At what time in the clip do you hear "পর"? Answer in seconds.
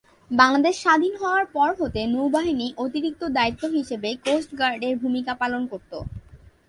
1.55-1.69